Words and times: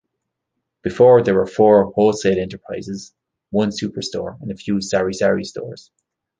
Before, 0.81 1.21
there 1.21 1.35
were 1.35 1.45
four 1.45 1.91
wholesale 1.91 2.39
enterprises, 2.39 3.13
one 3.51 3.69
superstore 3.69 4.35
and 4.41 4.59
few 4.59 4.81
sari-sari 4.81 5.43
stores. 5.43 5.91